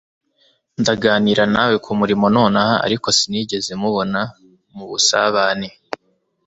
Ndaganira 0.81 1.43
nawe 1.53 1.75
kumurimo 1.85 2.25
nonaha 2.37 2.73
ariko 2.85 3.07
sinigeze 3.17 3.71
mubona 3.81 4.21
mubusabane 4.75 5.69